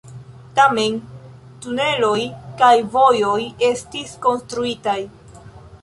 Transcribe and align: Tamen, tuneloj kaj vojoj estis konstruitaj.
Tamen, 0.59 0.95
tuneloj 1.65 2.17
kaj 2.63 2.73
vojoj 2.97 3.39
estis 3.71 4.17
konstruitaj. 4.27 4.99